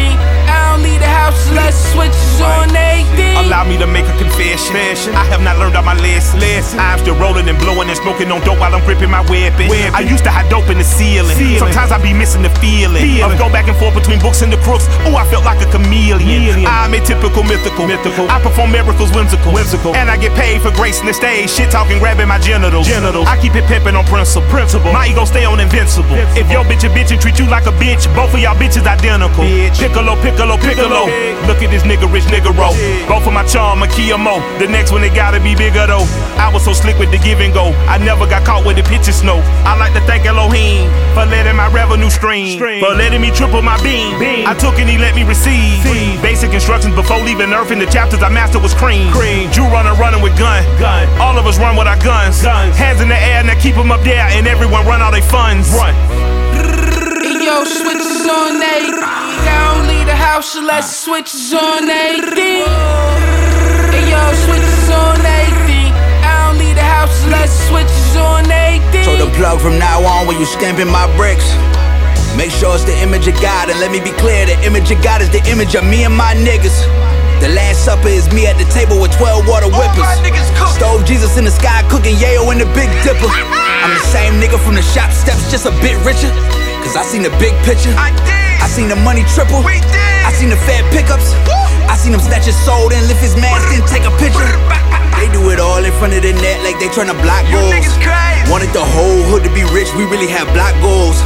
Confession. 4.21 5.17
I 5.17 5.25
have 5.33 5.41
not 5.41 5.57
learned 5.57 5.75
all 5.75 5.83
my 5.83 5.97
lessons. 5.97 6.43
I'm 6.77 6.99
still 7.01 7.17
rolling 7.17 7.49
and 7.49 7.57
blowing 7.57 7.89
and 7.89 7.97
smoking 7.97 8.29
on 8.29 8.45
dope 8.45 8.61
while 8.61 8.73
I'm 8.73 8.83
gripping 8.85 9.09
my 9.09 9.25
weapon. 9.25 9.65
I 9.93 10.05
used 10.05 10.23
to 10.29 10.31
hide 10.31 10.49
dope 10.49 10.69
in 10.69 10.77
the 10.77 10.85
ceiling. 10.85 11.33
Sometimes 11.57 11.91
I 11.91 11.97
be 11.97 12.13
missing 12.13 12.45
the 12.45 12.53
feeling. 12.61 13.21
Of 13.25 13.37
go 13.41 13.49
back 13.49 13.67
and 13.67 13.77
forth 13.77 13.95
between 13.97 14.19
books 14.21 14.41
and 14.45 14.53
the 14.53 14.61
crooks. 14.61 14.85
Ooh, 15.09 15.17
I 15.17 15.25
felt 15.29 15.45
like 15.45 15.61
a 15.65 15.69
chameleon. 15.71 16.65
I'm 16.69 16.93
a 16.93 17.01
typical 17.01 17.41
mythical. 17.43 17.87
mythical. 17.87 18.29
I 18.29 18.37
perform 18.41 18.71
miracles 18.71 19.09
whimsical. 19.11 19.51
whimsical. 19.53 19.95
And 19.95 20.09
I 20.09 20.17
get 20.17 20.33
paid 20.37 20.61
for 20.61 20.71
gracing 20.71 21.07
the 21.07 21.13
stage. 21.13 21.49
Shit 21.49 21.71
talking, 21.71 21.97
grabbing 21.97 22.27
my 22.27 22.37
genitals. 22.39 22.85
genitals. 22.85 23.25
I 23.27 23.39
keep 23.41 23.55
it 23.55 23.65
pimping 23.65 23.95
on 23.95 24.05
principle. 24.05 24.47
principle. 24.49 24.91
My 24.93 25.07
ego 25.07 25.25
stay 25.25 25.45
on 25.45 25.59
invincible. 25.59 26.13
invincible. 26.13 26.37
If 26.37 26.51
your 26.51 26.63
bitch 26.65 26.85
a 26.85 26.91
bitch 26.93 27.11
and 27.11 27.19
treat 27.21 27.39
you 27.39 27.47
like 27.47 27.65
a 27.65 27.75
bitch, 27.81 28.05
both 28.13 28.33
of 28.33 28.39
y'all 28.39 28.55
bitches 28.55 28.85
identical. 28.85 29.43
Bitch. 29.43 29.79
Piccolo, 29.79 30.15
piccolo, 30.21 30.57
piccolo. 30.57 31.09
Look 31.47 31.61
at 31.63 31.69
this 31.71 31.83
nigga 31.83 32.11
rich 32.11 32.25
nigga 32.29 32.53
roll. 32.53 32.75
Both 33.07 33.25
of 33.25 33.33
my 33.33 33.45
charm, 33.45 33.81
a 33.81 33.87
Kia 34.11 34.19
Mo. 34.19 34.43
The 34.59 34.67
next 34.67 34.91
one, 34.91 35.07
it 35.07 35.15
gotta 35.15 35.39
be 35.39 35.55
bigger 35.55 35.87
though. 35.87 36.03
I 36.35 36.51
was 36.51 36.67
so 36.67 36.73
slick 36.73 36.99
with 36.99 37.11
the 37.15 37.19
give 37.23 37.39
and 37.39 37.53
go. 37.53 37.71
I 37.87 37.95
never 37.97 38.27
got 38.27 38.43
caught 38.43 38.65
with 38.67 38.75
the 38.75 38.83
pitching 38.83 39.15
snow. 39.15 39.39
I 39.63 39.79
like 39.79 39.95
to 39.95 40.03
thank 40.03 40.25
Elohim 40.27 40.91
for 41.15 41.23
letting 41.23 41.55
my 41.55 41.71
revenue 41.71 42.09
stream. 42.09 42.59
stream. 42.59 42.83
For 42.83 42.91
letting 42.91 43.21
me 43.21 43.31
triple 43.31 43.61
my 43.61 43.79
beam. 43.79 44.19
beam. 44.19 44.43
I 44.45 44.53
took 44.53 44.75
and 44.83 44.89
he 44.89 44.97
let 44.97 45.15
me 45.15 45.23
receive. 45.23 45.79
Basic 46.19 46.51
instructions 46.51 46.93
before 46.93 47.23
leaving 47.23 47.53
Earth 47.53 47.71
in 47.71 47.79
the 47.79 47.85
chapters 47.85 48.21
I 48.21 48.27
mastered 48.27 48.61
was 48.61 48.73
cream. 48.73 49.13
cream. 49.13 49.49
Drew 49.51 49.71
runner 49.71 49.95
running 49.95 50.21
with 50.21 50.37
gun. 50.37 50.59
gun. 50.75 51.07
All 51.21 51.39
of 51.39 51.47
us 51.47 51.57
run 51.57 51.77
with 51.77 51.87
our 51.87 51.99
guns. 52.03 52.43
guns. 52.43 52.75
Hands 52.75 52.99
in 52.99 53.07
the 53.07 53.15
air, 53.15 53.41
now 53.45 53.55
keep 53.63 53.75
them 53.75 53.93
up 53.93 54.03
there, 54.03 54.27
and 54.35 54.45
everyone 54.45 54.85
run 54.85 55.01
all 55.01 55.13
their 55.13 55.23
funds. 55.23 55.71
Run. 55.71 55.95
Yo, 57.39 57.63
switches 57.63 58.27
on 58.27 58.59
everything. 58.59 59.07
I 59.07 59.79
don't 59.79 59.87
leave 59.87 60.05
the 60.05 60.19
house 60.19 60.57
unless 60.57 60.89
the 60.91 60.95
switches 60.99 61.53
on 61.53 61.89
everything. 61.89 63.30
Yo, 64.11 64.19
switches 64.43 64.89
on. 64.91 65.23
I 65.23 66.51
don't 66.51 66.59
leave 66.59 66.75
the 66.75 66.83
house 66.83 67.23
unless 67.23 67.55
switches 67.71 68.15
on. 68.19 68.43
So 69.07 69.15
the 69.15 69.31
plug 69.39 69.63
from 69.63 69.79
now 69.79 70.03
on 70.03 70.27
when 70.27 70.37
you 70.37 70.45
stamping 70.45 70.91
my 70.91 71.07
bricks. 71.15 71.47
Make 72.35 72.51
sure 72.51 72.75
it's 72.75 72.83
the 72.83 72.95
image 72.99 73.27
of 73.27 73.35
God, 73.39 73.71
and 73.71 73.79
let 73.79 73.91
me 73.91 73.99
be 73.99 74.11
clear: 74.19 74.45
the 74.45 74.59
image 74.67 74.91
of 74.91 75.01
God 75.01 75.21
is 75.23 75.31
the 75.31 75.43
image 75.47 75.75
of 75.75 75.83
me 75.87 76.03
and 76.03 76.15
my 76.15 76.35
niggas. 76.35 76.75
The 77.39 77.49
last 77.55 77.83
supper 77.83 78.11
is 78.11 78.27
me 78.35 78.45
at 78.45 78.59
the 78.61 78.67
table 78.69 79.01
with 79.01 79.15
12 79.17 79.47
water 79.47 79.65
whippers. 79.65 80.05
Stove 80.75 81.07
Jesus 81.07 81.39
in 81.39 81.43
the 81.43 81.51
sky, 81.51 81.81
cooking 81.89 82.15
yayo 82.21 82.51
in 82.51 82.59
the 82.59 82.69
Big 82.77 82.91
Dipper. 83.01 83.25
I'm 83.83 83.95
the 83.95 84.05
same 84.13 84.37
nigga 84.37 84.59
from 84.61 84.75
the 84.75 84.83
shop 84.83 85.09
steps, 85.11 85.49
just 85.49 85.65
a 85.65 85.73
bit 85.81 85.97
richer. 86.05 86.29
Cause 86.83 86.95
I 86.95 87.03
seen 87.03 87.23
the 87.23 87.33
big 87.41 87.55
picture. 87.63 87.95
I 87.97 88.67
seen 88.69 88.89
the 88.89 88.95
money 88.95 89.23
triple. 89.33 89.63
I 89.65 90.31
seen 90.35 90.49
the 90.49 90.59
fat 90.67 90.85
pickups. 90.93 91.33
I 91.91 91.99
seen 91.99 92.15
him 92.15 92.23
snatch 92.23 92.47
his 92.47 92.55
soul, 92.55 92.87
then 92.87 93.03
lift 93.11 93.19
his 93.19 93.35
mask, 93.35 93.67
then 93.67 93.83
take 93.83 94.07
a 94.07 94.13
picture. 94.15 94.47
They 95.19 95.27
do 95.35 95.51
it 95.51 95.59
all 95.59 95.83
in 95.83 95.91
front 95.99 96.15
of 96.15 96.23
the 96.23 96.31
net 96.39 96.63
like 96.63 96.79
they 96.79 96.87
tryna 96.87 97.19
block 97.19 97.43
goals. 97.51 97.83
Wanted 98.47 98.71
the 98.71 98.79
whole 98.79 99.27
hood 99.27 99.43
to 99.43 99.51
be 99.51 99.67
rich, 99.75 99.91
we 99.99 100.07
really 100.07 100.31
have 100.31 100.47
block 100.55 100.71
goals. 100.79 101.19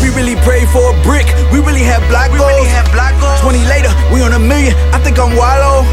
We 0.00 0.08
really 0.16 0.40
prayed 0.40 0.72
for 0.72 0.88
a 0.88 0.96
brick, 1.04 1.28
we 1.52 1.60
really 1.60 1.84
have 1.84 2.00
black 2.08 2.32
goals. 2.32 2.64
20 3.44 3.60
later, 3.68 3.92
we 4.08 4.24
on 4.24 4.32
a 4.32 4.40
million, 4.40 4.72
I 4.96 4.98
think 5.04 5.20
I'm 5.20 5.36
wallow. 5.36 5.84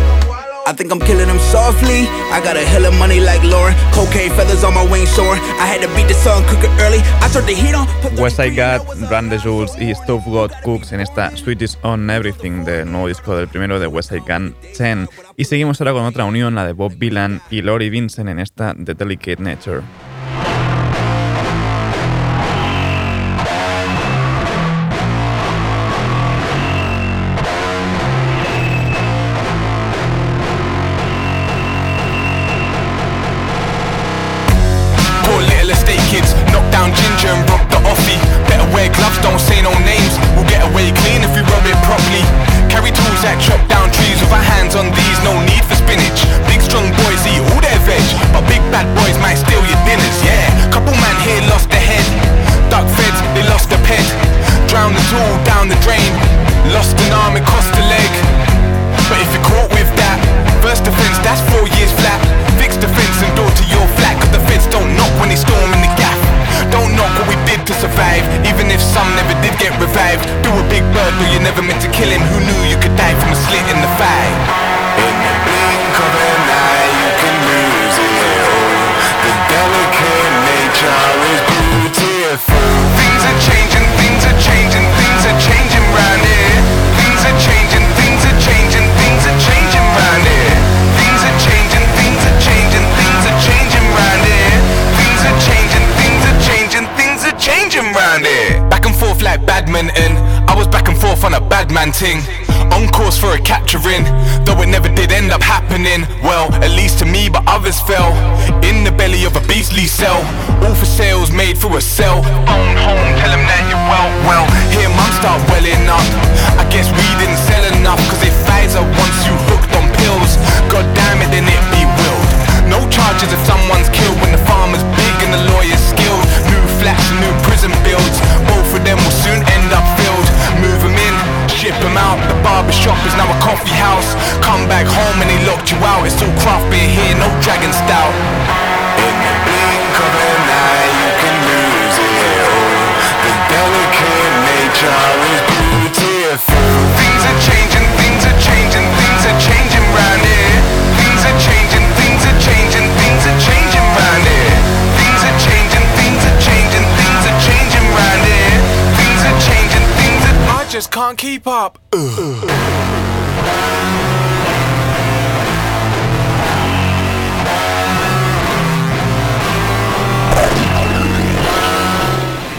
I 0.66 0.72
think 0.72 0.92
I'm 0.92 1.00
killing 1.00 1.28
them 1.28 1.40
softly. 1.40 2.08
I 2.32 2.40
got 2.42 2.56
a 2.56 2.64
hell 2.64 2.86
of 2.86 2.94
money 2.98 3.20
like 3.20 3.44
Lauren. 3.44 3.76
Cocaine 3.92 4.32
feathers 4.32 4.64
on 4.64 4.74
my 4.74 4.86
wings 4.90 5.10
soaring. 5.10 5.42
I 5.60 5.66
had 5.66 5.82
to 5.82 5.90
beat 5.94 6.08
the 6.08 6.14
sun, 6.14 6.42
cook 6.48 6.64
it 6.64 6.72
early. 6.80 7.00
I 7.20 7.28
turned 7.34 7.48
the 7.48 7.54
heat 7.54 7.76
on. 7.76 7.86
West 8.16 8.38
Gat, 8.38 8.82
Run 9.12 9.30
the 9.30 9.38
Jules 9.38 9.76
y 9.78 9.94
Stuff 9.94 10.26
Got 10.26 10.54
Cooks 10.64 10.94
en 10.94 11.02
esta 11.02 11.36
Sweet 11.36 11.62
is 11.62 11.78
on 11.84 12.10
Everything 12.10 12.64
del 12.64 12.90
nuevo 12.90 13.08
disco 13.08 13.36
del 13.36 13.50
primero 13.50 13.80
de 13.80 13.88
West 13.88 14.10
Side 14.10 14.22
Gun 14.22 14.56
10. 14.78 15.10
Y 15.36 15.46
seguimos 15.46 15.82
ahora 15.82 15.92
con 15.92 16.06
otra 16.06 16.24
unión, 16.24 16.56
la 16.56 16.66
de 16.66 16.72
Bob 16.72 16.94
Dylan 16.98 17.42
y 17.50 17.62
Lori 17.62 17.90
Vincent 17.90 18.30
en 18.30 18.40
esta 18.40 18.74
The 18.74 18.94
Delicate 18.94 19.44
Nature. 19.44 19.82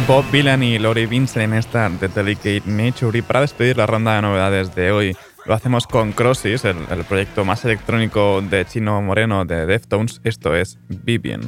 Bob 0.07 0.31
Dylan 0.31 0.63
y 0.63 0.79
Lori 0.79 1.07
Vincent 1.07 1.45
en 1.45 1.55
esta 1.55 1.91
The 1.99 2.09
Delicate 2.09 2.63
Nature. 2.67 3.19
Y 3.19 3.23
para 3.23 3.41
despedir 3.41 3.79
la 3.79 3.87
ronda 3.87 4.17
de 4.17 4.23
novedades 4.23 4.75
de 4.75 4.93
hoy, 4.93 5.17
lo 5.47 5.55
hacemos 5.55 5.87
con 5.87 6.13
Crossis, 6.13 6.67
el, 6.67 6.77
el 6.91 7.05
proyecto 7.05 7.47
más 7.47 7.65
electrónico 7.65 8.43
de 8.43 8.67
Chino 8.67 9.01
Moreno 9.01 9.47
de 9.47 9.65
Deftones. 9.65 10.21
Esto 10.25 10.55
es 10.55 10.79
Vivian. 10.89 11.41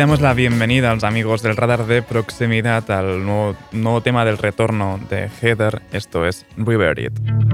Damos 0.00 0.22
la 0.22 0.32
bienvenida 0.32 0.90
a 0.90 0.94
los 0.94 1.04
amigos 1.04 1.42
del 1.42 1.58
radar 1.58 1.84
de 1.84 2.00
proximidad 2.00 2.90
al 2.90 3.22
nuevo, 3.22 3.54
nuevo 3.70 4.00
tema 4.00 4.24
del 4.24 4.38
retorno 4.38 4.98
de 5.10 5.28
Heather, 5.42 5.82
esto 5.92 6.26
es 6.26 6.46
River 6.56 6.98
It. 6.98 7.49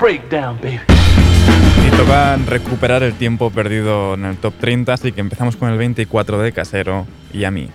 Breakdown, 0.00 0.58
baby. 0.62 0.80
Y 1.86 1.96
toca 1.96 2.36
recuperar 2.36 3.02
el 3.02 3.14
tiempo 3.14 3.50
perdido 3.50 4.14
en 4.14 4.24
el 4.24 4.36
top 4.36 4.54
30, 4.60 4.92
así 4.92 5.12
que 5.12 5.20
empezamos 5.20 5.56
con 5.56 5.70
el 5.70 5.78
24 5.78 6.38
de 6.38 6.52
Casero 6.52 7.06
y 7.32 7.44
a 7.44 7.50
mí. 7.50 7.70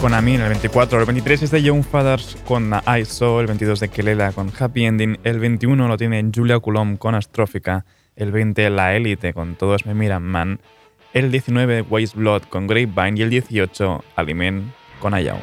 Con 0.00 0.14
Ami 0.14 0.34
en 0.34 0.40
el 0.40 0.48
24. 0.48 1.00
El 1.00 1.06
23 1.06 1.42
es 1.42 1.50
de 1.50 1.62
Young 1.62 1.84
Fathers 1.84 2.36
con 2.46 2.72
ISO. 2.98 3.40
El 3.40 3.46
22 3.46 3.80
de 3.80 3.88
Kelela 3.88 4.32
con 4.32 4.50
Happy 4.58 4.86
Ending. 4.86 5.18
El 5.24 5.38
21 5.38 5.88
lo 5.88 5.96
tiene 5.96 6.24
Julia 6.34 6.58
Coulomb 6.58 6.98
con 6.98 7.14
Astrófica. 7.14 7.84
El 8.16 8.32
20 8.32 8.70
La 8.70 8.94
Élite 8.96 9.34
con 9.34 9.56
Todos 9.56 9.84
me 9.86 9.94
miran 9.94 10.22
man. 10.22 10.60
El 11.12 11.30
19 11.30 11.82
Waste 11.82 12.18
Blood 12.18 12.42
con 12.44 12.66
Grapevine. 12.66 13.18
Y 13.18 13.22
el 13.22 13.30
18 13.30 14.04
Aliment 14.16 14.72
con 15.00 15.12
Ayau. 15.12 15.38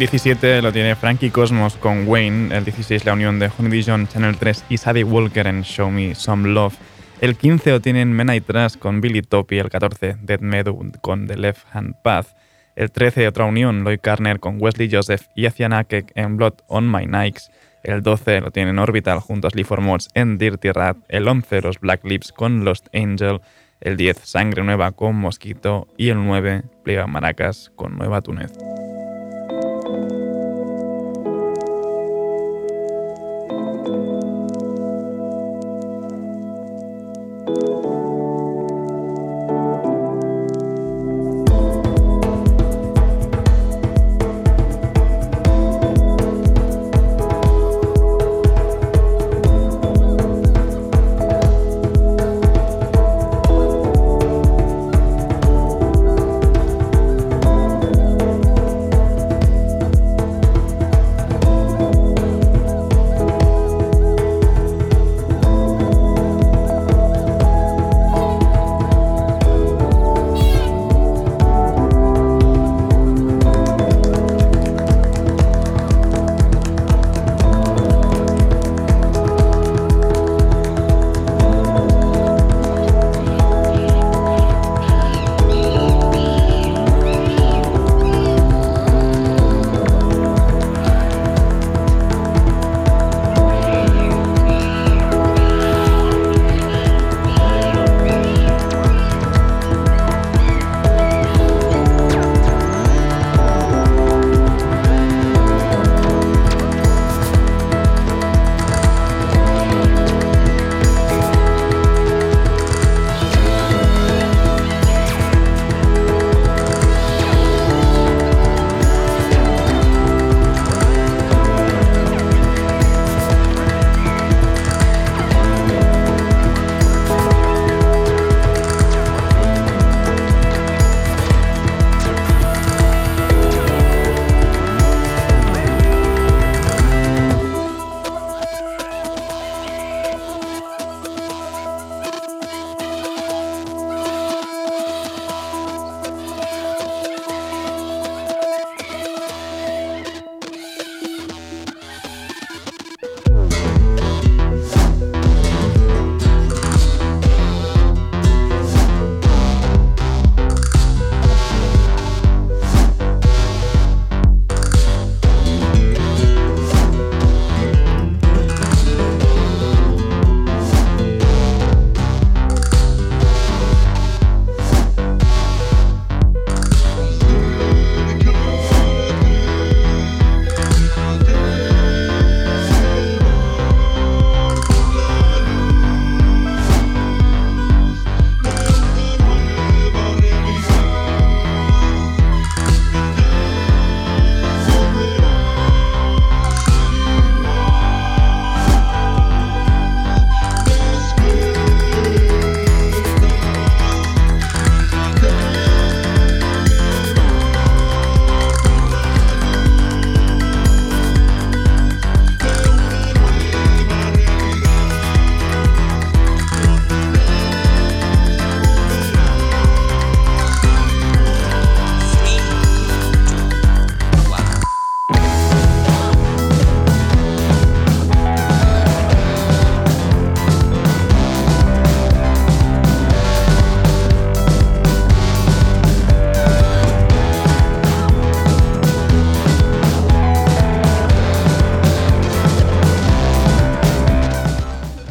17 0.00 0.62
lo 0.62 0.72
tiene 0.72 0.96
Frankie 0.96 1.30
Cosmos 1.30 1.76
con 1.76 2.08
Wayne. 2.08 2.56
El 2.56 2.64
16 2.64 3.04
la 3.04 3.12
unión 3.12 3.38
de 3.38 3.50
Honey 3.58 3.70
Dijon, 3.70 4.08
Channel 4.08 4.34
3 4.34 4.64
y 4.70 4.78
Sadie 4.78 5.04
Walker 5.04 5.46
en 5.46 5.60
Show 5.60 5.90
Me 5.90 6.14
Some 6.14 6.48
Love. 6.48 6.74
El 7.20 7.36
15 7.36 7.70
lo 7.70 7.80
tienen 7.80 8.10
Men 8.10 8.32
I 8.32 8.40
Trust 8.40 8.78
con 8.78 9.02
Billy 9.02 9.20
Top 9.20 9.52
y 9.52 9.58
el 9.58 9.68
14 9.68 10.16
Dead 10.22 10.40
Meadow 10.40 10.90
con 11.02 11.26
The 11.26 11.36
Left 11.36 11.66
Hand 11.74 11.96
Path. 12.02 12.28
El 12.76 12.90
13 12.90 13.28
otra 13.28 13.44
unión, 13.44 13.84
Lloyd 13.84 14.00
Carner 14.00 14.40
con 14.40 14.56
Wesley 14.58 14.88
Joseph 14.90 15.26
y 15.36 15.44
Acian 15.44 15.74
Akek 15.74 16.12
en 16.14 16.38
Blood 16.38 16.54
on 16.66 16.90
My 16.90 17.04
Nikes. 17.04 17.50
El 17.82 18.02
12 18.02 18.40
lo 18.40 18.50
tienen 18.50 18.78
Orbital 18.78 19.20
junto 19.20 19.48
a 19.48 19.50
Sleaford 19.50 19.82
Mods 19.82 20.08
en 20.14 20.38
Dirty 20.38 20.72
Rat. 20.72 20.96
El 21.08 21.28
11 21.28 21.60
los 21.60 21.78
Black 21.78 22.06
Lips 22.06 22.32
con 22.32 22.64
Lost 22.64 22.86
Angel. 22.94 23.42
El 23.82 23.98
10 23.98 24.16
Sangre 24.16 24.64
Nueva 24.64 24.92
con 24.92 25.16
Mosquito. 25.16 25.88
Y 25.98 26.08
el 26.08 26.24
9 26.24 26.62
Pliega 26.84 27.06
Maracas 27.06 27.70
con 27.76 27.98
Nueva 27.98 28.22
Túnez. 28.22 28.50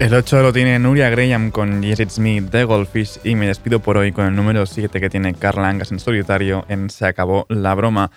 El 0.09 0.15
8 0.15 0.41
lo 0.41 0.51
tiene 0.51 0.79
Nuria 0.79 1.11
Graham 1.11 1.51
con 1.51 1.83
It's 1.83 2.17
Me, 2.17 2.41
The 2.41 2.63
Goldfish 2.63 3.19
y 3.23 3.35
me 3.35 3.45
despido 3.45 3.79
por 3.79 3.95
hoy 3.95 4.11
con 4.11 4.25
el 4.25 4.35
número 4.35 4.65
7 4.65 4.99
que 4.99 5.07
tiene 5.07 5.35
Carla 5.35 5.69
Angas 5.69 5.91
en 5.91 5.99
solitario 5.99 6.65
en 6.67 6.89
Se 6.89 7.05
acabó 7.05 7.45
la 7.47 7.75
broma. 7.75 8.09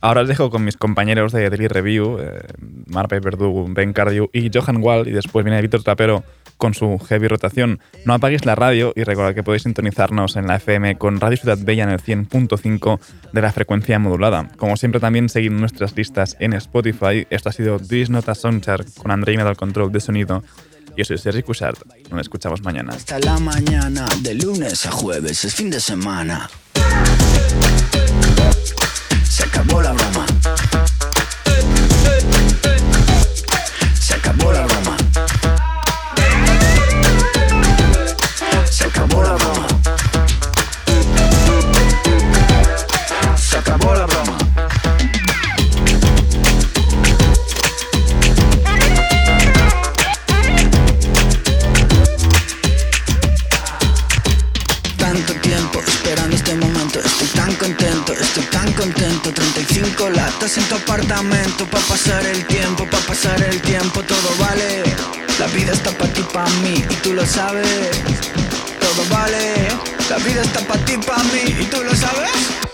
Ahora 0.00 0.20
os 0.20 0.28
dejo 0.28 0.48
con 0.48 0.64
mis 0.64 0.76
compañeros 0.76 1.32
de 1.32 1.50
Daily 1.50 1.66
Review, 1.66 2.18
eh, 2.20 2.42
Marpe 2.86 3.18
Verdugo, 3.18 3.66
Ben 3.68 3.92
Cardiu 3.92 4.30
y 4.32 4.48
Johan 4.54 4.76
Wall 4.80 5.08
y 5.08 5.10
después 5.10 5.44
viene 5.44 5.60
Víctor 5.60 5.82
Trapero 5.82 6.22
con 6.56 6.72
su 6.72 7.00
heavy 7.00 7.26
rotación. 7.26 7.80
No 8.04 8.14
apaguéis 8.14 8.46
la 8.46 8.54
radio 8.54 8.92
y 8.94 9.02
recordad 9.02 9.34
que 9.34 9.42
podéis 9.42 9.64
sintonizarnos 9.64 10.36
en 10.36 10.46
la 10.46 10.54
FM 10.54 10.98
con 10.98 11.18
Radio 11.18 11.36
Ciudad 11.36 11.58
Bella 11.60 11.82
en 11.82 11.90
el 11.90 12.00
100.5 12.00 13.00
de 13.32 13.42
la 13.42 13.50
frecuencia 13.50 13.98
modulada. 13.98 14.48
Como 14.56 14.76
siempre 14.76 15.00
también 15.00 15.28
seguid 15.28 15.50
nuestras 15.50 15.96
listas 15.96 16.36
en 16.38 16.52
Spotify. 16.52 17.26
Esto 17.28 17.48
ha 17.48 17.52
sido 17.52 17.80
This 17.80 18.08
Nota 18.08 18.36
Soundchart 18.36 18.94
con 18.98 19.10
Andreina 19.10 19.44
del 19.44 19.56
control 19.56 19.90
de 19.90 19.98
sonido. 19.98 20.44
Yo 21.00 21.04
soy 21.06 21.16
Sergi 21.16 21.42
Cushart. 21.42 21.80
Nos 22.10 22.20
escuchamos 22.20 22.60
mañana. 22.60 22.92
Hasta 22.92 23.18
la 23.20 23.38
mañana, 23.38 24.06
de 24.20 24.34
lunes 24.34 24.84
a 24.84 24.90
jueves, 24.90 25.46
es 25.46 25.54
fin 25.54 25.70
de 25.70 25.80
semana. 25.80 26.50
Se 29.24 29.44
acabó 29.44 29.80
la 29.80 29.92
broma. 29.92 30.26
Pa' 61.20 61.78
pasar 61.80 62.24
el 62.24 62.46
tiempo, 62.46 62.86
pa' 62.86 62.96
pasar 63.00 63.42
el 63.42 63.60
tiempo 63.60 64.02
Todo 64.02 64.30
vale. 64.38 64.82
La 65.38 65.46
vida 65.48 65.72
está 65.72 65.90
pa' 65.90 66.06
ti, 66.06 66.22
pa' 66.22 66.48
mí 66.62 66.82
Y 66.88 66.94
tú 67.02 67.12
lo 67.12 67.26
sabes. 67.26 67.90
Todo 68.80 69.04
vale. 69.10 69.68
La 70.08 70.16
vida 70.16 70.40
está 70.40 70.60
pa' 70.60 70.78
ti, 70.78 70.96
pa' 70.96 71.22
mí 71.24 71.56
Y 71.60 71.64
tú 71.66 71.84
lo 71.84 71.94
sabes 71.94 72.69